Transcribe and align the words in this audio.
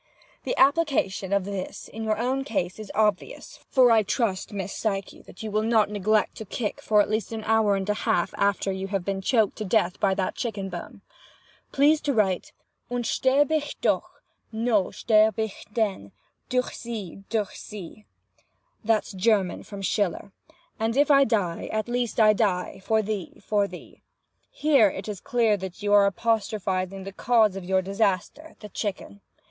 The 0.45 0.57
application 0.57 1.31
of 1.31 1.45
this 1.45 1.83
to 1.85 1.95
your 2.01 2.17
own 2.17 2.43
case 2.43 2.79
is 2.79 2.91
obvious—for 2.95 3.91
I 3.91 4.01
trust, 4.01 4.51
Miss 4.51 4.73
Psyche, 4.75 5.21
that 5.21 5.43
you 5.43 5.51
will 5.51 5.61
not 5.61 5.91
neglect 5.91 6.37
to 6.37 6.45
kick 6.45 6.81
for 6.81 7.01
at 7.03 7.07
least 7.07 7.31
an 7.31 7.43
hour 7.43 7.75
and 7.75 7.87
a 7.87 7.93
half 7.93 8.33
after 8.35 8.71
you 8.71 8.87
have 8.87 9.05
been 9.05 9.21
choked 9.21 9.57
to 9.57 9.63
death 9.63 9.99
by 9.99 10.15
that 10.15 10.33
chicken 10.33 10.69
bone. 10.69 11.01
Please 11.71 12.01
to 12.01 12.15
write! 12.15 12.51
'Und 12.89 13.05
sterb'ich 13.05 13.75
doch, 13.79 14.23
no 14.51 14.85
sterb'ich 14.89 15.67
denn 15.71 16.13
Durch 16.49 16.75
sie—durch 16.75 17.55
sie!'' 17.59 18.07
"That's 18.83 19.11
German—from 19.11 19.83
Schiller. 19.83 20.31
'And 20.79 20.97
if 20.97 21.11
I 21.11 21.25
die, 21.25 21.67
at 21.71 21.87
least 21.87 22.19
I 22.19 22.33
die—for 22.33 23.03
thee—for 23.03 23.67
thee!' 23.67 24.01
Here 24.49 24.89
it 24.89 25.07
is 25.07 25.19
clear 25.21 25.55
that 25.57 25.83
you 25.83 25.93
are 25.93 26.07
apostrophizing 26.07 27.03
the 27.03 27.13
cause 27.13 27.55
of 27.55 27.63
your 27.65 27.83
disaster, 27.83 28.55
the 28.61 28.69
chicken. 28.69 29.21